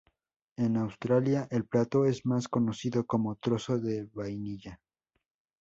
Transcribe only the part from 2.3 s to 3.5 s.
conocido como